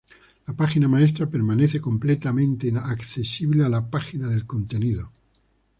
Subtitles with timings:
[0.47, 5.11] La página maestra permanece completamente accesible a la página del contenido.